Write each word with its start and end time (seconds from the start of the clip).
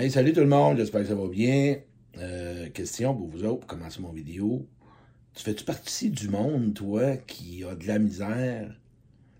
Hey, 0.00 0.12
salut 0.12 0.32
tout 0.32 0.38
le 0.38 0.46
monde, 0.46 0.76
j'espère 0.76 1.00
que 1.00 1.08
ça 1.08 1.16
va 1.16 1.26
bien. 1.26 1.78
Euh, 2.18 2.68
question 2.68 3.16
pour 3.16 3.26
vous 3.26 3.42
autres, 3.42 3.58
pour 3.58 3.66
commencer 3.66 4.00
mon 4.00 4.12
vidéo. 4.12 4.64
Tu 5.34 5.42
fais-tu 5.42 5.64
partie 5.64 6.10
du 6.10 6.28
monde, 6.28 6.72
toi, 6.72 7.16
qui 7.16 7.64
a 7.64 7.74
de 7.74 7.84
la 7.84 7.98
misère, 7.98 8.78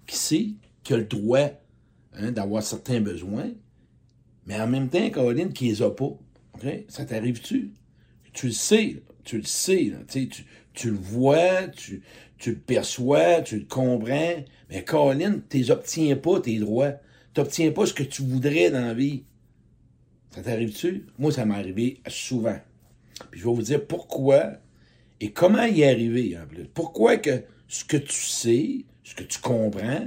qui 0.04 0.16
sait, 0.16 0.48
qui 0.82 0.94
a 0.94 0.96
le 0.96 1.04
droit 1.04 1.50
hein, 2.12 2.32
d'avoir 2.32 2.64
certains 2.64 3.00
besoins, 3.00 3.52
mais 4.46 4.60
en 4.60 4.66
même 4.66 4.88
temps, 4.88 5.08
Caroline, 5.10 5.52
qui 5.52 5.66
les 5.68 5.80
a 5.80 5.92
pas. 5.92 6.18
Ça 6.88 7.04
t'arrive-tu? 7.04 7.74
Tu 8.32 8.46
le 8.46 8.52
sais, 8.52 9.04
tu 9.22 9.36
le 9.36 9.44
sais, 9.44 9.92
tu, 10.08 10.44
tu 10.74 10.90
le 10.90 10.96
vois, 10.96 11.68
tu, 11.68 12.02
tu 12.36 12.50
le 12.50 12.58
perçois, 12.58 13.42
tu 13.42 13.60
le 13.60 13.64
comprends, 13.64 14.42
mais 14.70 14.84
Caroline, 14.84 15.40
tu 15.48 15.58
les 15.58 15.70
obtiens 15.70 16.16
pas, 16.16 16.40
tes 16.40 16.58
droits. 16.58 16.94
Tu 17.32 17.40
n'obtiens 17.40 17.70
pas 17.70 17.86
ce 17.86 17.94
que 17.94 18.02
tu 18.02 18.22
voudrais 18.22 18.72
dans 18.72 18.84
la 18.84 18.94
vie. 18.94 19.22
Ça 20.38 20.44
t'arrive-tu? 20.44 21.04
Moi, 21.18 21.32
ça 21.32 21.44
m'est 21.44 21.56
arrivé 21.56 22.00
souvent. 22.06 22.58
Puis 23.32 23.40
je 23.40 23.48
vais 23.48 23.52
vous 23.52 23.62
dire 23.62 23.84
pourquoi 23.84 24.52
et 25.20 25.32
comment 25.32 25.64
y 25.64 25.82
arriver 25.82 26.38
en 26.38 26.46
plus. 26.46 26.64
Pourquoi 26.72 27.16
que 27.16 27.42
ce 27.66 27.84
que 27.84 27.96
tu 27.96 28.22
sais, 28.22 28.84
ce 29.02 29.16
que 29.16 29.24
tu 29.24 29.40
comprends, 29.40 30.06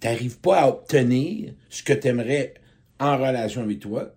t'arrives 0.00 0.38
pas 0.38 0.60
à 0.60 0.68
obtenir 0.68 1.54
ce 1.70 1.82
que 1.82 1.94
tu 1.94 2.08
aimerais 2.08 2.52
en 3.00 3.16
relation 3.16 3.62
avec 3.62 3.80
toi 3.80 4.14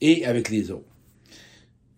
et 0.00 0.26
avec 0.26 0.48
les 0.48 0.72
autres? 0.72 0.90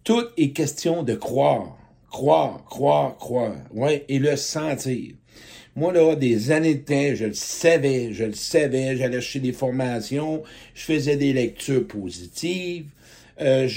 Tout 0.04 0.26
est 0.36 0.50
question 0.50 1.02
de 1.02 1.14
croire. 1.14 1.78
Croire, 2.10 2.66
croire, 2.66 3.16
croire. 3.16 3.56
Ouais, 3.72 4.04
et 4.08 4.18
le 4.18 4.36
sentir. 4.36 5.14
Moi, 5.78 5.92
là, 5.92 6.16
des 6.16 6.50
années 6.50 6.74
de 6.74 6.80
temps, 6.84 7.14
je 7.14 7.26
le 7.26 7.34
savais, 7.34 8.12
je 8.12 8.24
le 8.24 8.32
savais, 8.32 8.96
j'allais 8.96 9.20
chercher 9.20 9.38
des 9.38 9.52
formations, 9.52 10.42
je 10.74 10.82
faisais 10.82 11.16
des 11.16 11.32
lectures 11.32 11.86
positives. 11.86 12.86
Euh, 13.40 13.68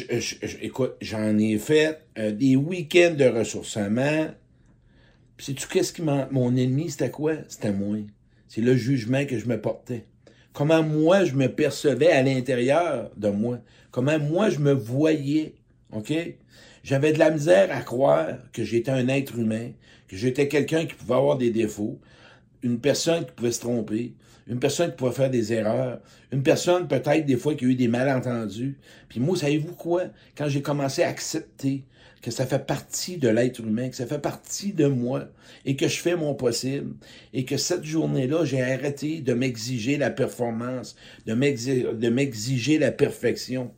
écoute, 0.64 0.96
j'en 1.00 1.38
ai 1.38 1.60
fait 1.60 2.02
euh, 2.18 2.32
des 2.32 2.56
week-ends 2.56 3.14
de 3.16 3.26
ressourcement. 3.26 4.32
Puis 5.38 5.46
sais-tu 5.46 5.68
qu'est-ce 5.68 5.94
qui 5.94 6.02
m'a... 6.02 6.28
Mon 6.32 6.56
ennemi, 6.56 6.90
c'était 6.90 7.12
quoi? 7.12 7.34
C'était 7.48 7.72
moi. 7.72 7.98
C'est 8.48 8.62
le 8.62 8.76
jugement 8.76 9.24
que 9.28 9.38
je 9.38 9.46
me 9.46 9.62
portais. 9.62 10.06
Comment 10.54 10.82
moi, 10.82 11.24
je 11.24 11.36
me 11.36 11.50
percevais 11.50 12.12
à 12.12 12.24
l'intérieur 12.24 13.12
de 13.16 13.30
moi. 13.30 13.60
Comment 13.92 14.18
moi, 14.18 14.50
je 14.50 14.58
me 14.58 14.72
voyais. 14.72 15.54
OK? 15.92 16.14
J'avais 16.84 17.14
de 17.14 17.20
la 17.20 17.30
misère 17.30 17.70
à 17.72 17.82
croire 17.82 18.38
que 18.54 18.64
j'étais 18.64 18.92
un 18.92 19.08
être 19.08 19.38
humain, 19.38 19.72
que 20.08 20.16
j'étais 20.16 20.48
quelqu'un 20.48 20.86
qui 20.86 20.96
pouvait 20.96 21.16
avoir 21.16 21.38
des 21.38 21.52
défauts, 21.52 22.00
une 22.64 22.80
personne 22.80 23.26
qui 23.26 23.32
pouvait 23.32 23.52
se 23.52 23.62
tromper, 23.62 24.14
une 24.48 24.60
personne 24.60 24.90
qui 24.90 24.98
pouvait 24.98 25.12
faire 25.12 25.30
des 25.30 25.54
erreurs, 25.54 26.00
une 26.32 26.44
personne 26.44 26.88
peut-être 26.88 27.26
des 27.26 27.38
fois 27.38 27.56
qui 27.56 27.66
a 27.66 27.68
eu 27.68 27.76
des 27.76 27.88
malentendus. 27.88 28.78
Puis 29.10 29.20
moi, 29.20 29.38
savez-vous 29.38 29.74
quoi? 29.74 30.06
Quand 30.36 30.50
j'ai 30.50 30.62
commencé 30.62 31.04
à 31.04 31.10
accepter 31.10 31.84
que 32.22 32.30
ça 32.32 32.46
fait 32.46 32.66
partie 32.66 33.18
de 33.18 33.30
l'être 33.30 33.62
humain, 33.62 33.90
que 33.90 33.96
ça 33.96 34.06
fait 34.06 34.20
partie 34.20 34.74
de 34.74 34.86
moi, 34.86 35.28
et 35.66 35.76
que 35.76 35.88
je 35.88 35.98
fais 35.98 36.16
mon 36.16 36.36
possible, 36.36 36.94
et 37.34 37.46
que 37.46 37.58
cette 37.58 37.84
journée-là, 37.84 38.46
j'ai 38.46 38.62
arrêté 38.62 39.22
de 39.22 39.34
m'exiger 39.34 39.98
la 39.98 40.12
performance, 40.12 40.96
de 41.26 41.34
m'exiger 42.10 42.78
la 42.78 42.92
perfection, 42.92 43.72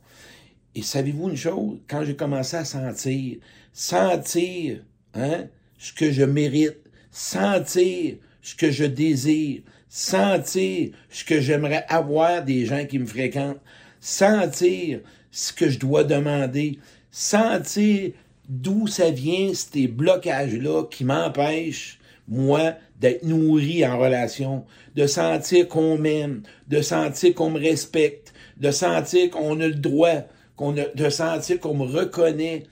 et 0.74 0.82
savez-vous 0.82 1.30
une 1.30 1.36
chose? 1.36 1.78
Quand 1.88 2.04
j'ai 2.04 2.16
commencé 2.16 2.56
à 2.56 2.64
sentir, 2.64 3.38
sentir 3.72 4.84
hein, 5.14 5.44
ce 5.78 5.92
que 5.92 6.10
je 6.10 6.22
mérite, 6.22 6.78
sentir 7.10 8.16
ce 8.42 8.54
que 8.54 8.70
je 8.70 8.84
désire, 8.84 9.62
sentir 9.88 10.90
ce 11.08 11.24
que 11.24 11.40
j'aimerais 11.40 11.84
avoir 11.88 12.44
des 12.44 12.66
gens 12.66 12.84
qui 12.84 12.98
me 12.98 13.06
fréquentent, 13.06 13.60
sentir 14.00 15.00
ce 15.30 15.52
que 15.52 15.68
je 15.68 15.78
dois 15.78 16.04
demander, 16.04 16.78
sentir 17.10 18.12
d'où 18.48 18.86
ça 18.86 19.10
vient 19.10 19.52
ces 19.54 19.86
blocages-là 19.86 20.84
qui 20.90 21.04
m'empêchent, 21.04 21.98
moi, 22.26 22.74
d'être 23.00 23.22
nourri 23.24 23.86
en 23.86 23.98
relation, 23.98 24.64
de 24.94 25.06
sentir 25.06 25.68
qu'on 25.68 25.98
m'aime, 25.98 26.42
de 26.68 26.80
sentir 26.80 27.34
qu'on 27.34 27.50
me 27.50 27.60
respecte, 27.60 28.32
de 28.56 28.70
sentir 28.70 29.30
qu'on 29.30 29.60
a 29.60 29.66
le 29.66 29.74
droit, 29.74 30.24
de 30.58 31.08
sentir 31.08 31.60
qu'on 31.60 31.74
me 31.74 31.84
reconnaît. 31.84 32.64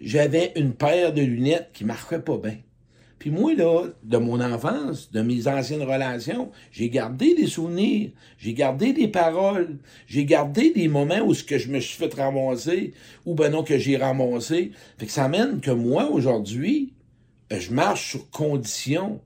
J'avais 0.00 0.52
une 0.56 0.74
paire 0.74 1.12
de 1.12 1.22
lunettes 1.22 1.70
qui 1.72 1.84
marquait 1.84 2.20
pas 2.20 2.38
bien. 2.38 2.58
Puis 3.18 3.30
moi, 3.30 3.52
là, 3.54 3.86
de 4.04 4.16
mon 4.16 4.40
enfance, 4.40 5.10
de 5.10 5.22
mes 5.22 5.48
anciennes 5.48 5.82
relations, 5.82 6.50
j'ai 6.70 6.88
gardé 6.88 7.34
des 7.34 7.48
souvenirs, 7.48 8.10
j'ai 8.38 8.54
gardé 8.54 8.92
des 8.92 9.08
paroles, 9.08 9.76
j'ai 10.06 10.24
gardé 10.24 10.70
des 10.70 10.86
moments 10.86 11.20
où 11.24 11.34
ce 11.34 11.42
que 11.42 11.58
je 11.58 11.68
me 11.68 11.80
suis 11.80 11.96
fait 11.96 12.14
ramasser, 12.14 12.92
ou 13.26 13.34
ben 13.34 13.50
non, 13.50 13.64
que 13.64 13.76
j'ai 13.76 13.96
ramassé. 13.96 14.70
Fait 14.98 15.06
que 15.06 15.12
ça 15.12 15.28
mène 15.28 15.60
que 15.60 15.72
moi, 15.72 16.08
aujourd'hui, 16.10 16.92
je 17.50 17.72
marche 17.72 18.10
sur 18.10 18.30
condition. 18.30 19.20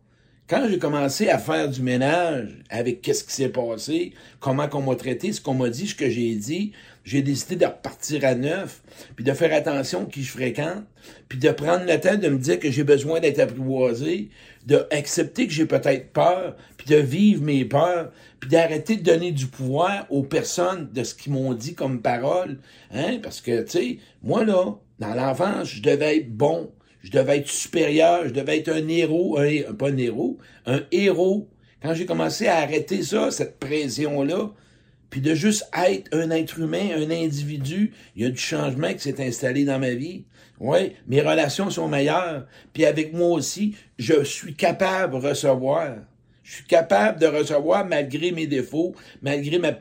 Quand 0.49 0.67
j'ai 0.69 0.79
commencé 0.79 1.29
à 1.29 1.39
faire 1.39 1.69
du 1.69 1.83
ménage 1.83 2.49
avec 2.71 3.03
qu'est-ce 3.03 3.25
qui 3.25 3.33
s'est 3.33 3.49
passé, 3.51 4.13
comment 4.41 4.69
qu'on 4.69 4.83
m'a 4.83 4.97
traité, 4.97 5.33
ce 5.33 5.41
qu'on 5.41 5.55
m'a 5.55 5.69
dit, 5.69 5.87
ce 5.87 5.95
que 5.95 6.09
j'ai 6.09 6.35
dit, 6.35 6.73
j'ai 7.05 7.23
décidé 7.23 7.57
de 7.57 7.67
repartir 7.67 8.25
à 8.25 8.35
neuf, 8.35 8.83
puis 9.17 9.25
de 9.25 9.33
faire 9.33 9.53
attention 9.53 10.07
qui 10.07 10.23
je 10.23 10.31
fréquente, 10.31 10.85
puis 11.29 11.39
de 11.39 11.51
prendre 11.51 11.85
le 11.85 11.99
temps 11.99 12.17
de 12.17 12.29
me 12.29 12.39
dire 12.39 12.61
que 12.61 12.71
j'ai 12.71 12.85
besoin 12.85 13.21
d'être 13.21 13.41
apprivoisé, 13.41 14.31
d'accepter 14.67 15.47
que 15.47 15.53
j'ai 15.53 15.67
peut-être 15.67 16.13
peur, 16.13 16.57
puis 16.77 16.87
de 16.89 16.97
vivre 16.97 17.43
mes 17.43 17.65
peurs, 17.65 18.13
puis 18.39 18.49
d'arrêter 18.49 18.97
de 18.97 19.03
donner 19.03 19.33
du 19.33 19.47
pouvoir 19.47 20.07
aux 20.11 20.23
personnes 20.23 20.91
de 20.93 21.03
ce 21.03 21.15
qu'ils 21.15 21.33
m'ont 21.33 21.55
dit 21.55 21.75
comme 21.75 22.03
parole, 22.03 22.59
hein, 22.93 23.19
parce 23.23 23.41
que, 23.41 23.63
tu 23.63 23.71
sais, 23.71 23.99
moi, 24.23 24.45
là, 24.45 24.77
dans 24.99 25.15
l'enfance, 25.15 25.69
je 25.69 25.83
devais 25.83 26.19
être 26.19 26.31
bon, 26.31 26.71
je 27.03 27.11
devais 27.11 27.39
être 27.39 27.49
supérieur, 27.49 28.29
je 28.29 28.33
devais 28.33 28.59
être 28.59 28.69
un 28.69 28.87
héros, 28.87 29.39
un, 29.39 29.73
pas 29.75 29.89
un 29.89 29.97
héros, 29.97 30.39
un 30.67 30.83
héros. 30.93 31.49
Quand 31.83 31.95
j'ai 31.95 32.07
commencé 32.07 32.47
à 32.47 32.59
arrêter 32.59 33.03
ça, 33.03 33.33
cette 33.33 33.59
pression-là, 33.59 34.53
puis 35.13 35.21
de 35.21 35.35
juste 35.35 35.69
être 35.77 36.09
un 36.17 36.31
être 36.31 36.59
humain, 36.59 36.89
un 36.97 37.11
individu, 37.11 37.93
il 38.17 38.23
y 38.23 38.25
a 38.25 38.31
du 38.31 38.39
changement 38.39 38.91
qui 38.95 39.01
s'est 39.01 39.23
installé 39.23 39.67
dans 39.67 39.79
ma 39.79 39.91
vie. 39.91 40.25
Oui, 40.59 40.95
mes 41.07 41.21
relations 41.21 41.69
sont 41.69 41.87
meilleures. 41.87 42.47
Puis 42.73 42.87
avec 42.87 43.13
moi 43.13 43.29
aussi, 43.29 43.77
je 43.99 44.25
suis 44.25 44.55
capable 44.55 45.21
de 45.21 45.27
recevoir. 45.29 45.97
Je 46.43 46.55
suis 46.55 46.65
capable 46.65 47.21
de 47.21 47.27
recevoir 47.27 47.85
malgré 47.85 48.33
mes 48.33 48.47
défauts, 48.47 48.95
malgré 49.21 49.59
ma, 49.59 49.73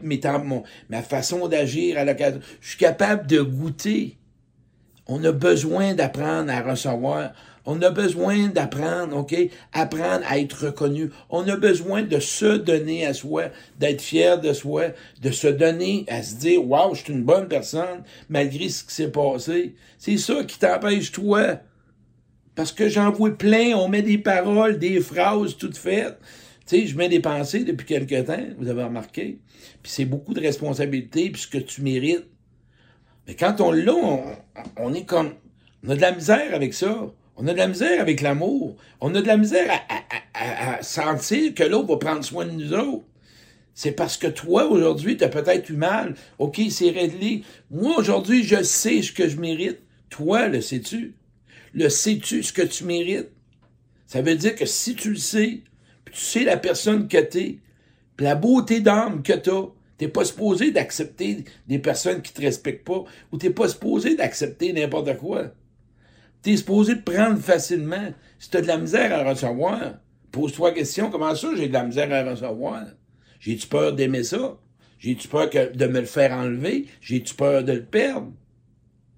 ma 0.89 1.01
façon 1.01 1.47
d'agir 1.47 1.97
à 1.97 2.03
l'occasion. 2.03 2.41
Je 2.59 2.67
suis 2.67 2.77
capable 2.77 3.25
de 3.25 3.39
goûter. 3.39 4.17
On 5.13 5.21
a 5.25 5.33
besoin 5.33 5.93
d'apprendre 5.93 6.49
à 6.49 6.61
recevoir. 6.61 7.33
On 7.65 7.81
a 7.81 7.89
besoin 7.89 8.47
d'apprendre, 8.47 9.17
OK? 9.17 9.35
Apprendre 9.73 10.23
à 10.25 10.39
être 10.39 10.67
reconnu. 10.67 11.11
On 11.29 11.45
a 11.49 11.57
besoin 11.57 12.03
de 12.03 12.17
se 12.17 12.55
donner 12.55 13.05
à 13.05 13.13
soi, 13.13 13.49
d'être 13.77 14.01
fier 14.01 14.39
de 14.39 14.53
soi, 14.53 14.85
de 15.21 15.31
se 15.31 15.49
donner 15.49 16.05
à 16.07 16.23
se 16.23 16.35
dire, 16.35 16.65
waouh, 16.65 16.95
je 16.95 17.03
suis 17.03 17.11
une 17.11 17.25
bonne 17.25 17.49
personne, 17.49 18.03
malgré 18.29 18.69
ce 18.69 18.85
qui 18.85 18.93
s'est 18.93 19.11
passé. 19.11 19.75
C'est 19.97 20.15
ça 20.15 20.45
qui 20.45 20.57
t'empêche, 20.57 21.11
toi. 21.11 21.59
Parce 22.55 22.71
que 22.71 22.87
j'en 22.87 23.11
vois 23.11 23.37
plein, 23.37 23.73
on 23.75 23.89
met 23.89 24.03
des 24.03 24.17
paroles, 24.17 24.79
des 24.79 25.01
phrases 25.01 25.57
toutes 25.57 25.77
faites. 25.77 26.19
Tu 26.65 26.77
sais, 26.77 26.87
je 26.87 26.95
mets 26.95 27.09
des 27.09 27.19
pensées 27.19 27.65
depuis 27.65 27.85
quelque 27.85 28.21
temps, 28.21 28.45
vous 28.57 28.69
avez 28.69 28.83
remarqué. 28.83 29.39
Puis 29.83 29.91
c'est 29.91 30.05
beaucoup 30.05 30.33
de 30.33 30.39
responsabilité, 30.39 31.29
puis 31.31 31.41
ce 31.41 31.47
que 31.47 31.57
tu 31.57 31.81
mérites. 31.81 32.27
Mais 33.31 33.37
quand 33.37 33.61
on 33.61 33.71
l'a, 33.71 33.93
on, 34.75 34.93
est 34.93 35.05
comme. 35.05 35.35
On 35.85 35.91
a 35.91 35.95
de 35.95 36.01
la 36.01 36.11
misère 36.11 36.53
avec 36.53 36.73
ça. 36.73 37.13
On 37.37 37.47
a 37.47 37.53
de 37.53 37.57
la 37.57 37.69
misère 37.69 38.01
avec 38.01 38.19
l'amour. 38.19 38.75
On 38.99 39.15
a 39.15 39.21
de 39.21 39.27
la 39.27 39.37
misère 39.37 39.71
à, 40.33 40.83
sentir 40.83 41.55
que 41.55 41.63
l'autre 41.63 41.87
va 41.87 41.95
prendre 41.95 42.25
soin 42.25 42.45
de 42.45 42.51
nous 42.51 42.73
autres. 42.73 43.05
C'est 43.73 43.93
parce 43.93 44.17
que 44.17 44.27
toi, 44.27 44.65
aujourd'hui, 44.65 45.15
tu 45.15 45.23
as 45.23 45.29
peut-être 45.29 45.69
eu 45.69 45.77
mal. 45.77 46.15
OK, 46.39 46.59
c'est 46.69 46.89
réglé. 46.89 47.45
Moi, 47.69 47.97
aujourd'hui, 47.97 48.43
je 48.43 48.61
sais 48.63 49.01
ce 49.01 49.13
que 49.13 49.29
je 49.29 49.37
mérite. 49.37 49.79
Toi, 50.09 50.49
le 50.49 50.59
sais-tu? 50.59 51.15
Le 51.73 51.87
sais-tu 51.87 52.43
ce 52.43 52.51
que 52.51 52.63
tu 52.63 52.83
mérites? 52.83 53.29
Ça 54.07 54.21
veut 54.21 54.35
dire 54.35 54.55
que 54.55 54.65
si 54.65 54.93
tu 54.93 55.11
le 55.11 55.15
sais, 55.15 55.61
puis 56.03 56.15
tu 56.15 56.19
sais 56.19 56.43
la 56.43 56.57
personne 56.57 57.07
que 57.07 57.21
t'es, 57.21 57.59
puis 58.17 58.25
la 58.25 58.35
beauté 58.35 58.81
d'âme 58.81 59.23
que 59.23 59.31
t'as, 59.31 59.67
T'es 60.01 60.07
pas 60.07 60.25
supposé 60.25 60.71
d'accepter 60.71 61.45
des 61.67 61.77
personnes 61.77 62.23
qui 62.23 62.33
te 62.33 62.41
respectent 62.41 62.87
pas, 62.87 63.03
ou 63.31 63.37
t'es 63.37 63.51
pas 63.51 63.67
supposé 63.67 64.15
d'accepter 64.15 64.73
n'importe 64.73 65.15
quoi. 65.17 65.53
T'es 66.41 66.57
supposé 66.57 66.95
te 66.95 67.11
prendre 67.11 67.37
facilement. 67.37 68.11
Si 68.39 68.49
t'as 68.49 68.61
de 68.61 68.67
la 68.67 68.79
misère 68.79 69.13
à 69.13 69.29
recevoir, 69.29 69.99
pose-toi 70.31 70.69
la 70.69 70.75
question, 70.75 71.11
comment 71.11 71.35
ça 71.35 71.49
j'ai 71.55 71.67
de 71.67 71.73
la 71.73 71.83
misère 71.83 72.11
à 72.11 72.27
recevoir? 72.27 72.87
J'ai-tu 73.39 73.67
peur 73.67 73.93
d'aimer 73.93 74.23
ça? 74.23 74.57
J'ai-tu 74.97 75.27
peur 75.27 75.51
de 75.51 75.85
me 75.85 75.99
le 75.99 76.07
faire 76.07 76.31
enlever? 76.31 76.87
J'ai-tu 76.99 77.35
peur 77.35 77.63
de 77.63 77.73
le 77.73 77.85
perdre? 77.85 78.33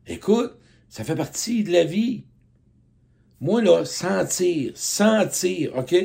Écoute, 0.06 0.59
ça 0.89 1.06
fait 1.06 1.15
partie 1.15 1.63
de 1.63 1.71
la 1.71 1.85
vie. 1.85 2.25
Moi, 3.39 3.62
là, 3.62 3.85
sentir, 3.85 4.74
sentir, 4.75 5.77
OK, 5.77 5.95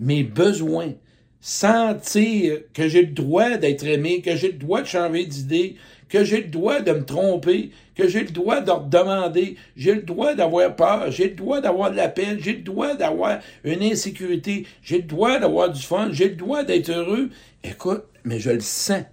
mes 0.00 0.24
besoins, 0.24 0.94
sentir 1.40 2.60
que 2.74 2.88
j'ai 2.88 3.02
le 3.02 3.12
droit 3.12 3.56
d'être 3.56 3.86
aimé, 3.86 4.20
que 4.20 4.36
j'ai 4.36 4.52
le 4.52 4.58
droit 4.58 4.82
de 4.82 4.86
changer 4.86 5.24
d'idée, 5.24 5.76
que 6.08 6.24
j'ai 6.24 6.42
le 6.42 6.48
droit 6.48 6.80
de 6.80 6.92
me 6.92 7.04
tromper, 7.04 7.70
que 7.94 8.08
j'ai 8.08 8.24
le 8.24 8.30
droit 8.30 8.60
de 8.60 8.72
demander, 8.88 9.56
j'ai 9.76 9.94
le 9.94 10.02
droit 10.02 10.34
d'avoir 10.34 10.74
peur, 10.74 11.10
j'ai 11.10 11.28
le 11.28 11.34
droit 11.34 11.60
d'avoir 11.60 11.90
de 11.90 11.96
la 11.96 12.08
peine, 12.08 12.38
j'ai 12.40 12.54
le 12.54 12.62
droit 12.62 12.94
d'avoir 12.94 13.38
une 13.64 13.82
insécurité, 13.82 14.66
j'ai 14.82 14.98
le 14.98 15.04
droit 15.04 15.38
d'avoir 15.38 15.70
du 15.70 15.80
fun, 15.80 16.08
j'ai 16.12 16.28
le 16.28 16.36
droit 16.36 16.64
d'être 16.64 16.90
heureux. 16.90 17.30
Écoute, 17.62 18.04
mais 18.24 18.40
je 18.40 18.50
le 18.50 18.60
sens. 18.60 19.04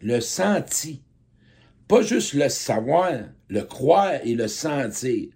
Le 0.00 0.20
senti. 0.20 1.02
Pas 1.86 2.02
juste 2.02 2.32
le 2.32 2.48
savoir, 2.48 3.12
le 3.48 3.62
croire 3.62 4.14
et 4.24 4.34
le 4.34 4.48
sentir. 4.48 5.28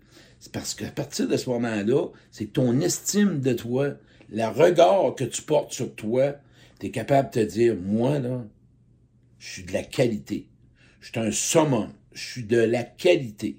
C'est 0.45 0.53
parce 0.53 0.75
qu'à 0.75 0.91
partir 0.91 1.27
de 1.27 1.39
ce 1.39 1.49
moment-là, 1.49 2.09
c'est 2.31 2.53
ton 2.53 2.79
estime 2.83 3.41
de 3.41 3.55
toi, 3.55 3.95
le 4.31 4.45
regard 4.45 5.15
que 5.15 5.25
tu 5.25 5.41
portes 5.41 5.73
sur 5.73 5.95
toi, 5.95 6.35
tu 6.79 6.89
es 6.89 6.91
capable 6.91 7.31
de 7.33 7.41
te 7.41 7.51
dire, 7.51 7.75
moi, 7.81 8.19
là, 8.19 8.45
je 9.39 9.49
suis 9.49 9.63
de 9.63 9.73
la 9.73 9.83
qualité. 9.83 10.51
Je 11.01 11.13
suis 11.13 11.19
un 11.19 11.31
summum. 11.31 11.95
Je 12.13 12.23
suis 12.23 12.45
de 12.45 12.59
la 12.59 12.83
qualité. 12.83 13.59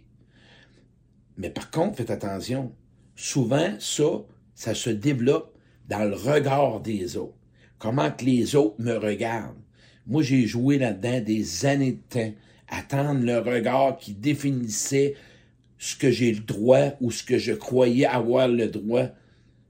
Mais 1.37 1.49
par 1.49 1.71
contre, 1.71 1.97
faites 1.97 2.11
attention. 2.11 2.71
Souvent, 3.15 3.73
ça, 3.79 4.23
ça 4.53 4.75
se 4.75 4.91
développe 4.91 5.57
dans 5.89 6.07
le 6.07 6.15
regard 6.15 6.81
des 6.81 7.17
autres. 7.17 7.33
Comment 7.79 8.11
que 8.11 8.25
les 8.25 8.55
autres 8.55 8.75
me 8.77 8.95
regardent. 8.95 9.57
Moi, 10.05 10.21
j'ai 10.21 10.45
joué 10.45 10.77
là-dedans 10.77 11.19
des 11.19 11.65
années 11.65 11.93
de 11.93 12.01
temps, 12.07 12.33
attendre 12.67 13.23
le 13.23 13.39
regard 13.39 13.97
qui 13.97 14.13
définissait 14.13 15.15
ce 15.77 15.95
que 15.95 16.11
j'ai 16.11 16.33
le 16.33 16.39
droit 16.39 16.91
ou 17.01 17.11
ce 17.11 17.23
que 17.23 17.37
je 17.37 17.53
croyais 17.53 18.05
avoir 18.05 18.47
le 18.47 18.67
droit, 18.67 19.07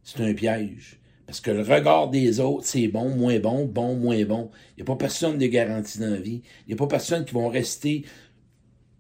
c'est 0.03 0.21
un 0.21 0.33
piège. 0.33 0.99
Parce 1.25 1.39
que 1.39 1.51
le 1.51 1.61
regard 1.61 2.09
des 2.09 2.39
autres, 2.39 2.65
c'est 2.67 2.87
bon, 2.87 3.09
moins 3.09 3.39
bon, 3.39 3.65
bon, 3.65 3.95
moins 3.95 4.23
bon. 4.25 4.51
Il 4.71 4.75
n'y 4.77 4.83
a 4.83 4.85
pas 4.85 4.95
personne 4.95 5.39
de 5.39 5.47
garantie 5.47 5.99
dans 5.99 6.11
la 6.11 6.19
vie. 6.19 6.43
Il 6.65 6.69
n'y 6.69 6.73
a 6.73 6.77
pas 6.77 6.87
personne 6.87 7.25
qui 7.25 7.33
vont 7.33 7.49
rester 7.49 8.05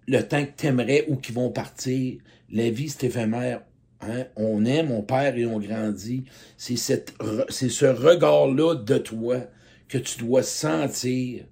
le 0.07 0.21
temps 0.21 0.43
que 0.43 0.51
t'aimerais 0.55 1.05
ou 1.07 1.17
qui 1.17 1.31
vont 1.31 1.51
partir. 1.51 2.17
La 2.49 2.69
vie, 2.69 2.89
c'est 2.89 3.07
éphémère. 3.07 3.61
Hein? 4.01 4.25
On 4.35 4.65
aime, 4.65 4.91
on 4.91 5.03
perd 5.03 5.37
et 5.37 5.45
on 5.45 5.59
grandit. 5.59 6.25
C'est 6.57 6.75
c'est 6.77 7.69
ce 7.69 7.85
regard-là 7.85 8.75
de 8.75 8.97
toi 8.97 9.41
que 9.87 9.99
tu 9.99 10.19
dois 10.19 10.43
sentir 10.43 11.45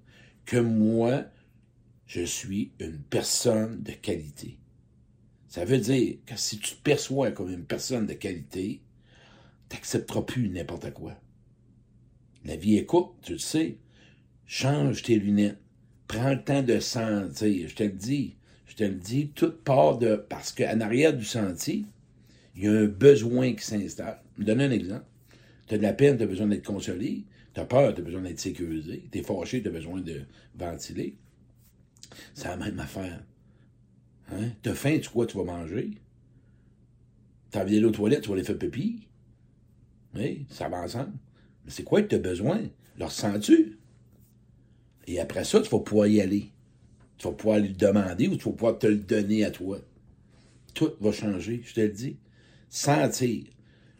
que 0.44 0.56
moi, 0.56 1.24
je 2.06 2.22
suis 2.22 2.72
une 2.80 2.98
personne 2.98 3.82
de 3.82 3.92
qualité. 3.92 4.58
Ça 5.54 5.64
veut 5.64 5.78
dire 5.78 6.16
que 6.26 6.36
si 6.36 6.58
tu 6.58 6.74
te 6.74 6.82
perçois 6.82 7.30
comme 7.30 7.48
une 7.48 7.64
personne 7.64 8.06
de 8.06 8.14
qualité, 8.14 8.80
tu 9.68 9.76
n'accepteras 9.76 10.22
plus 10.22 10.48
n'importe 10.48 10.92
quoi. 10.92 11.14
La 12.44 12.56
vie 12.56 12.76
est 12.76 12.86
courte, 12.86 13.14
tu 13.22 13.34
le 13.34 13.38
sais. 13.38 13.76
Change 14.46 15.04
tes 15.04 15.14
lunettes. 15.14 15.60
Prends 16.08 16.32
le 16.32 16.42
temps 16.42 16.64
de 16.64 16.80
sentir. 16.80 17.68
Je 17.68 17.74
te 17.76 17.84
le 17.84 17.92
dis. 17.92 18.34
Je 18.66 18.74
te 18.74 18.82
le 18.82 18.96
dis. 18.96 19.28
Tout 19.28 19.52
part 19.52 19.98
de. 19.98 20.16
Parce 20.16 20.50
qu'en 20.50 20.80
arrière 20.80 21.16
du 21.16 21.24
sentier, 21.24 21.84
il 22.56 22.64
y 22.64 22.66
a 22.66 22.72
un 22.72 22.86
besoin 22.86 23.52
qui 23.52 23.64
s'installe. 23.64 24.20
Je 24.34 24.42
me 24.42 24.46
donne 24.48 24.60
un 24.60 24.72
exemple. 24.72 25.06
Tu 25.68 25.74
as 25.74 25.78
de 25.78 25.84
la 25.84 25.92
peine, 25.92 26.16
tu 26.16 26.24
as 26.24 26.26
besoin 26.26 26.48
d'être 26.48 26.66
consolé. 26.66 27.26
Tu 27.54 27.60
as 27.60 27.64
peur, 27.64 27.94
tu 27.94 28.00
as 28.00 28.04
besoin 28.04 28.22
d'être 28.22 28.40
sécurisé. 28.40 29.04
Tu 29.12 29.18
es 29.20 29.22
fâché, 29.22 29.62
tu 29.62 29.68
as 29.68 29.70
besoin 29.70 30.00
de 30.00 30.22
ventiler. 30.56 31.14
C'est 32.34 32.48
la 32.48 32.56
même 32.56 32.80
affaire. 32.80 33.22
Hein? 34.32 34.50
T'as 34.62 34.74
faim, 34.74 34.98
tu 35.00 35.10
que 35.10 35.24
tu 35.24 35.36
vas 35.36 35.44
manger? 35.44 35.90
T'as 37.50 37.62
envie 37.62 37.74
d'aller 37.74 37.86
aux 37.86 37.90
toilettes, 37.90 38.22
tu 38.22 38.28
vas 38.28 38.34
aller 38.34 38.44
faire 38.44 38.58
pipi? 38.58 39.06
Oui, 40.14 40.46
ça 40.48 40.68
va 40.68 40.82
ensemble. 40.82 41.12
Mais 41.64 41.70
c'est 41.70 41.82
quoi 41.82 42.02
que 42.02 42.08
tu 42.08 42.14
as 42.16 42.18
besoin? 42.18 42.62
Leur 42.98 43.10
sens-tu? 43.10 43.78
Et 45.06 45.20
après 45.20 45.44
ça, 45.44 45.60
tu 45.60 45.68
vas 45.70 45.80
pouvoir 45.80 46.06
y 46.06 46.20
aller. 46.20 46.50
Tu 47.18 47.26
vas 47.26 47.32
pouvoir 47.32 47.58
lui 47.58 47.70
demander 47.70 48.28
ou 48.28 48.36
tu 48.36 48.44
vas 48.44 48.52
pouvoir 48.52 48.78
te 48.78 48.86
le 48.86 48.96
donner 48.96 49.44
à 49.44 49.50
toi. 49.50 49.78
Tout 50.74 50.92
va 51.00 51.12
changer, 51.12 51.62
je 51.64 51.74
te 51.74 51.80
le 51.80 51.90
dis. 51.90 52.16
Sentir. 52.68 53.44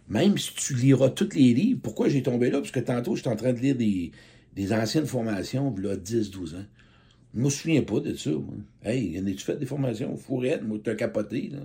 Même 0.09 0.37
si 0.37 0.55
tu 0.55 0.75
liras 0.75 1.11
tous 1.11 1.35
les 1.35 1.55
livres, 1.55 1.81
pourquoi 1.82 2.09
j'ai 2.09 2.23
tombé 2.23 2.50
là? 2.50 2.59
Parce 2.59 2.70
que 2.70 2.81
tantôt, 2.81 3.17
j'étais 3.17 3.29
en 3.29 3.37
train 3.37 3.53
de 3.53 3.61
lire 3.61 3.77
des, 3.77 4.12
des 4.55 4.73
anciennes 4.73 5.06
formations, 5.06 5.75
là, 5.77 5.97
10-12 5.97 6.56
ans. 6.56 6.65
Je 7.34 7.40
me 7.40 7.50
souviens 7.50 7.82
pas 7.82 8.00
de 8.00 8.14
ça. 8.14 8.31
Moi. 8.31 8.54
Hey, 8.84 9.19
en 9.20 9.25
tu 9.25 9.38
fait 9.38 9.56
des 9.56 9.66
formations? 9.66 10.16
Fourette, 10.16 10.62
moi, 10.62 10.78
t'as 10.82 10.94
capoté, 10.94 11.50
là. 11.52 11.58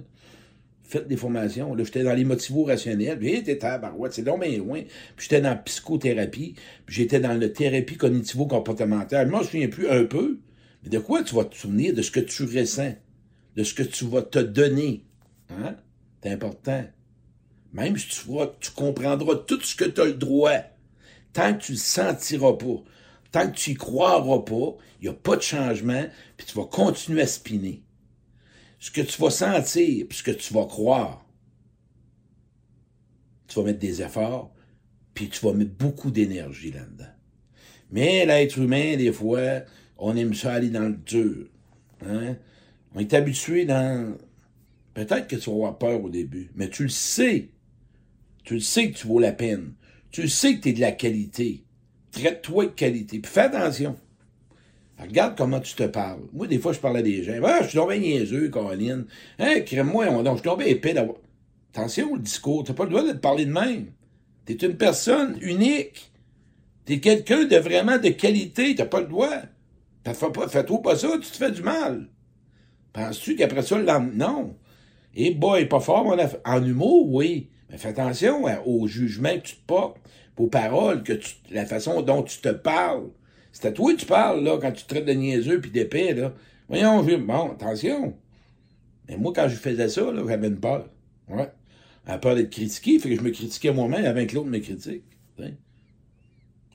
Faites 0.83 1.07
des 1.07 1.17
formations. 1.17 1.75
Là, 1.75 1.83
j'étais 1.83 2.03
dans 2.03 2.15
les 2.15 2.23
motivos 2.23 2.63
rationnels. 2.63 3.19
Puis, 3.19 3.43
t'es 3.43 3.63
à 3.63 3.77
barouette, 3.77 4.13
c'est 4.13 4.23
donc 4.23 4.41
bien 4.41 4.57
loin. 4.57 4.81
Puis, 5.15 5.25
j'étais 5.25 5.41
dans 5.41 5.49
la 5.49 5.55
psychothérapie. 5.57 6.55
Puis, 6.87 6.95
j'étais 6.95 7.19
dans 7.19 7.39
la 7.39 7.49
thérapie 7.49 7.97
cognitivo-comportementale. 7.97 9.29
Je 9.29 9.35
me 9.35 9.43
souviens 9.43 9.67
plus 9.67 9.87
un 9.87 10.05
peu. 10.05 10.39
Mais 10.83 10.89
de 10.89 10.97
quoi 10.97 11.21
tu 11.21 11.35
vas 11.35 11.45
te 11.45 11.55
souvenir? 11.55 11.93
De 11.93 12.01
ce 12.01 12.09
que 12.09 12.19
tu 12.19 12.43
ressens? 12.45 12.95
De 13.55 13.63
ce 13.63 13.75
que 13.75 13.83
tu 13.83 14.05
vas 14.05 14.23
te 14.23 14.39
donner? 14.39 15.03
Hein? 15.51 15.75
C'est 16.23 16.31
important. 16.31 16.83
Même 17.73 17.95
si 17.95 18.07
tu, 18.09 18.25
vois, 18.25 18.57
tu 18.59 18.71
comprendras 18.71 19.35
tout 19.35 19.61
ce 19.61 19.75
que 19.75 19.85
tu 19.85 20.01
as 20.01 20.05
le 20.05 20.13
droit. 20.13 20.57
Tant 21.33 21.53
que 21.53 21.61
tu 21.61 21.73
le 21.73 21.77
sentiras 21.77 22.53
pas 22.53 22.83
tant 23.31 23.49
que 23.49 23.55
tu 23.55 23.71
y 23.71 23.73
croiras 23.75 24.39
pas, 24.39 24.77
il 24.99 25.03
n'y 25.03 25.09
a 25.09 25.13
pas 25.13 25.35
de 25.35 25.41
changement, 25.41 26.05
puis 26.37 26.47
tu 26.47 26.57
vas 26.57 26.65
continuer 26.65 27.21
à 27.21 27.27
spinner. 27.27 27.83
Ce 28.79 28.91
que 28.91 29.01
tu 29.01 29.21
vas 29.21 29.29
sentir, 29.29 30.05
puis 30.07 30.17
ce 30.17 30.23
que 30.23 30.31
tu 30.31 30.53
vas 30.53 30.65
croire, 30.65 31.25
tu 33.47 33.55
vas 33.55 33.65
mettre 33.65 33.79
des 33.79 34.01
efforts, 34.01 34.53
puis 35.13 35.29
tu 35.29 35.45
vas 35.45 35.53
mettre 35.53 35.73
beaucoup 35.73 36.11
d'énergie 36.11 36.71
là-dedans. 36.71 37.11
Mais 37.91 38.25
l'être 38.25 38.57
humain, 38.57 38.95
des 38.95 39.11
fois, 39.11 39.61
on 39.97 40.15
aime 40.15 40.33
ça 40.33 40.53
aller 40.53 40.69
dans 40.69 40.87
le 40.87 40.95
dur. 40.95 41.47
Hein? 42.05 42.37
On 42.93 42.99
est 42.99 43.13
habitué 43.13 43.65
dans... 43.65 44.15
Peut-être 44.93 45.27
que 45.27 45.35
tu 45.35 45.49
vas 45.49 45.55
avoir 45.55 45.77
peur 45.77 46.03
au 46.03 46.09
début, 46.09 46.51
mais 46.55 46.69
tu 46.69 46.83
le 46.83 46.89
sais. 46.89 47.49
Tu 48.43 48.55
le 48.55 48.59
sais 48.59 48.91
que 48.91 48.97
tu 48.97 49.07
vaux 49.07 49.19
la 49.19 49.31
peine. 49.31 49.73
Tu 50.11 50.23
le 50.23 50.27
sais 50.27 50.55
que 50.55 50.61
tu 50.61 50.69
es 50.69 50.73
de 50.73 50.79
la 50.79 50.91
qualité. 50.91 51.63
Traite-toi 52.19 52.65
de 52.65 52.71
qualité. 52.71 53.19
Puis 53.19 53.31
fais 53.31 53.41
attention. 53.41 53.95
Regarde 54.99 55.37
comment 55.37 55.61
tu 55.61 55.73
te 55.75 55.83
parles. 55.83 56.23
Moi, 56.33 56.47
des 56.47 56.59
fois, 56.59 56.73
je 56.73 56.79
parle 56.79 56.97
à 56.97 57.01
des 57.01 57.23
gens. 57.23 57.39
Ah, 57.43 57.59
je 57.61 57.69
suis 57.69 57.77
tombé 57.77 57.99
niaiseux, 57.99 58.49
Caroline. 58.49 59.05
Hein, 59.39 59.61
crème-moi, 59.61 60.07
donc, 60.23 60.37
je 60.37 60.41
suis 60.41 60.49
tombé 60.49 60.69
épais 60.69 60.93
d'avoir. 60.93 61.17
Attention 61.73 62.13
au 62.13 62.17
discours. 62.17 62.63
T'as 62.63 62.73
pas 62.73 62.83
le 62.83 62.89
droit 62.89 63.03
de 63.03 63.11
te 63.13 63.17
parler 63.17 63.45
de 63.45 63.53
même. 63.53 63.91
T'es 64.45 64.55
une 64.55 64.75
personne 64.75 65.37
unique. 65.41 66.11
T'es 66.83 66.99
quelqu'un 66.99 67.45
de 67.45 67.55
vraiment 67.55 67.97
de 67.97 68.09
qualité. 68.09 68.75
T'as 68.75 68.85
pas 68.85 69.01
le 69.01 69.07
droit. 69.07 69.29
Fais 70.03 70.31
pas, 70.31 70.47
fais-toi 70.47 70.81
pas 70.81 70.95
ça, 70.95 71.09
tu 71.13 71.29
te 71.29 71.37
fais 71.37 71.51
du 71.51 71.61
mal. 71.61 72.07
Penses-tu 72.93 73.35
qu'après 73.35 73.61
ça, 73.61 73.77
non. 73.99 74.55
Et 75.15 75.27
eh 75.27 75.31
boy, 75.35 75.67
pas 75.67 75.79
fort, 75.79 76.07
en, 76.07 76.17
en 76.45 76.65
humour, 76.65 77.13
oui. 77.13 77.49
Mais 77.69 77.77
fais 77.77 77.89
attention 77.89 78.47
hein, 78.47 78.59
au 78.65 78.87
jugement 78.87 79.35
que 79.35 79.47
tu 79.47 79.55
te 79.55 79.65
portes 79.65 79.97
aux 80.39 80.47
paroles, 80.47 81.03
que 81.03 81.13
tu, 81.13 81.35
la 81.51 81.65
façon 81.65 82.01
dont 82.01 82.23
tu 82.23 82.39
te 82.39 82.49
parles. 82.49 83.09
C'est 83.51 83.67
à 83.67 83.71
toi 83.71 83.93
que 83.93 83.99
tu 83.99 84.05
parles, 84.05 84.41
là, 84.43 84.57
quand 84.57 84.71
tu 84.71 84.83
te 84.83 84.89
traites 84.89 85.05
de 85.05 85.11
niaiseux 85.11 85.59
puis 85.59 85.69
d'épais, 85.69 86.13
là. 86.13 86.33
Voyons, 86.69 87.03
bon, 87.03 87.51
attention. 87.51 88.15
Mais 89.07 89.17
moi, 89.17 89.33
quand 89.35 89.49
je 89.49 89.55
faisais 89.55 89.89
ça, 89.89 90.11
là, 90.11 90.23
j'avais 90.27 90.47
une 90.47 90.59
peur. 90.59 90.87
Ouais. 91.27 91.49
La 92.07 92.17
peur 92.17 92.35
d'être 92.35 92.51
critiqué, 92.51 92.99
fait 92.99 93.09
que 93.09 93.15
je 93.15 93.21
me 93.21 93.31
critiquais 93.31 93.73
moi-même 93.73 94.05
avant 94.05 94.25
que 94.25 94.35
l'autre 94.35 94.49
me 94.49 94.59
critique. 94.59 95.03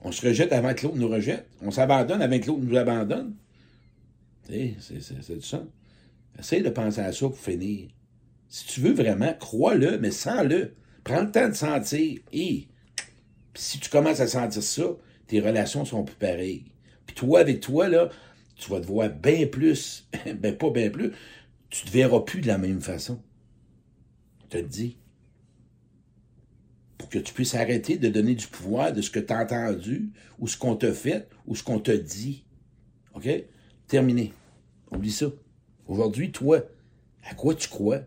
On 0.06 0.12
se 0.12 0.26
rejette 0.26 0.52
avant 0.52 0.74
que 0.74 0.82
l'autre 0.82 0.98
nous 0.98 1.08
rejette. 1.08 1.46
On 1.62 1.70
s'abandonne 1.70 2.20
avant 2.20 2.38
que 2.38 2.46
l'autre 2.46 2.62
nous 2.62 2.76
abandonne. 2.76 3.34
C'est, 4.46 4.74
ça. 5.40 5.64
Essaye 6.38 6.62
de 6.62 6.68
penser 6.68 7.00
à 7.00 7.10
ça 7.10 7.26
pour 7.26 7.38
finir. 7.38 7.88
Si 8.48 8.66
tu 8.66 8.80
veux 8.80 8.92
vraiment, 8.92 9.32
crois-le, 9.40 9.98
mais 9.98 10.10
sens-le. 10.10 10.74
Prends 11.04 11.22
le 11.22 11.30
temps 11.30 11.48
de 11.48 11.54
sentir. 11.54 12.20
Et 12.32 12.66
si 13.54 13.78
tu 13.78 13.90
commences 13.90 14.20
à 14.20 14.26
sentir 14.26 14.62
ça, 14.62 14.96
tes 15.26 15.40
relations 15.40 15.84
sont 15.84 16.04
plus 16.04 16.16
pareilles. 16.16 16.64
Puis 17.06 17.14
toi, 17.14 17.40
avec 17.40 17.60
toi, 17.60 17.88
là, 17.88 18.08
tu 18.56 18.70
vas 18.70 18.80
te 18.80 18.86
voir 18.86 19.10
bien 19.10 19.46
plus, 19.46 20.08
ben 20.38 20.56
pas 20.56 20.70
bien 20.70 20.90
plus, 20.90 21.12
tu 21.70 21.84
te 21.84 21.90
verras 21.90 22.20
plus 22.20 22.40
de 22.40 22.46
la 22.46 22.58
même 22.58 22.80
façon. 22.80 23.20
Je 24.44 24.58
te 24.58 24.64
dis. 24.64 24.96
Pour 26.96 27.08
que 27.08 27.18
tu 27.18 27.34
puisses 27.34 27.54
arrêter 27.54 27.98
de 27.98 28.08
donner 28.08 28.34
du 28.34 28.46
pouvoir 28.46 28.92
de 28.92 29.02
ce 29.02 29.10
que 29.10 29.20
tu 29.20 29.32
as 29.32 29.42
entendu, 29.42 30.10
ou 30.38 30.48
ce 30.48 30.56
qu'on 30.56 30.76
t'a 30.76 30.92
fait, 30.92 31.28
ou 31.46 31.54
ce 31.54 31.62
qu'on 31.62 31.80
t'a 31.80 31.96
dit. 31.96 32.44
OK? 33.14 33.28
Terminé. 33.88 34.32
Oublie 34.90 35.10
ça. 35.10 35.26
Aujourd'hui, 35.86 36.32
toi, 36.32 36.62
à 37.24 37.34
quoi 37.34 37.54
tu 37.54 37.68
crois? 37.68 38.00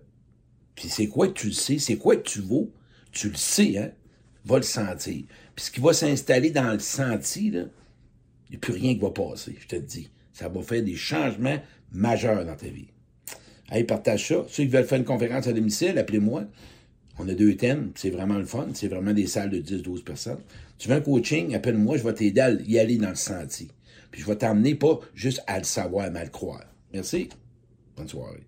Puis 0.73 0.89
c'est 0.89 1.07
quoi 1.07 1.27
que 1.27 1.33
tu 1.33 1.47
le 1.47 1.53
sais? 1.53 1.77
C'est 1.77 1.97
quoi 1.97 2.15
que 2.15 2.27
tu 2.27 2.41
vaux? 2.41 2.71
Tu 3.11 3.29
le 3.29 3.35
sais, 3.35 3.77
hein? 3.77 3.91
va 4.47 4.57
le 4.57 4.63
sentir. 4.63 5.23
Puis 5.55 5.65
ce 5.65 5.71
qui 5.71 5.79
va 5.79 5.93
s'installer 5.93 6.51
dans 6.51 6.71
le 6.71 6.79
senti, 6.79 7.47
il 7.47 7.69
n'y 8.49 8.55
a 8.55 8.59
plus 8.59 8.73
rien 8.73 8.93
qui 8.93 9.01
va 9.01 9.11
passer, 9.11 9.55
je 9.59 9.67
te 9.67 9.75
le 9.75 9.81
dis. 9.81 10.09
Ça 10.33 10.49
va 10.49 10.61
faire 10.61 10.83
des 10.83 10.95
changements 10.95 11.57
majeurs 11.91 12.45
dans 12.45 12.55
ta 12.55 12.67
vie. 12.67 12.87
Allez, 13.69 13.83
partage 13.83 14.27
ça. 14.27 14.45
Ceux 14.47 14.63
qui 14.63 14.69
veulent 14.69 14.85
faire 14.85 14.99
une 14.99 15.05
conférence 15.05 15.47
à 15.47 15.53
domicile, 15.53 15.97
appelez-moi. 15.97 16.45
On 17.19 17.27
a 17.27 17.33
deux 17.33 17.55
thèmes, 17.55 17.91
c'est 17.95 18.11
vraiment 18.11 18.37
le 18.37 18.45
fun, 18.45 18.67
c'est 18.73 18.87
vraiment 18.87 19.13
des 19.13 19.27
salles 19.27 19.49
de 19.49 19.59
10-12 19.59 20.03
personnes. 20.03 20.39
Tu 20.77 20.87
veux 20.87 20.95
un 20.95 21.01
coaching, 21.01 21.55
appelle-moi, 21.55 21.97
je 21.97 22.03
vais 22.03 22.13
t'aider 22.13 22.41
à 22.41 22.51
y 22.51 22.77
aller 22.77 22.97
dans 22.97 23.09
le 23.09 23.15
senti. 23.15 23.69
Puis 24.11 24.21
je 24.21 24.27
vais 24.27 24.35
t'emmener 24.35 24.75
pas 24.75 24.99
juste 25.15 25.41
à 25.47 25.57
le 25.57 25.63
savoir, 25.63 26.11
mais 26.11 26.19
à 26.19 26.23
le 26.23 26.29
croire. 26.29 26.65
Merci. 26.93 27.29
Bonne 27.95 28.07
soirée. 28.07 28.46